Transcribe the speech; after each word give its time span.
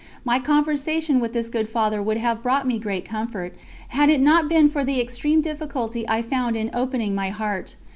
My 0.25 0.39
conversation 0.39 1.19
with 1.19 1.33
this 1.33 1.47
good 1.47 1.69
Father 1.69 2.01
would 2.01 2.17
have 2.17 2.41
brought 2.41 2.65
me 2.65 2.79
great 2.79 3.05
comfort, 3.05 3.53
had 3.89 4.09
it 4.09 4.19
not 4.19 4.49
been 4.49 4.67
for 4.67 4.83
the 4.83 4.99
extreme 4.99 5.41
difficulty 5.41 6.09
I 6.09 6.23
found 6.23 6.55
in 6.57 6.71
opening 6.73 7.13
my 7.13 7.29
heart. 7.29 7.75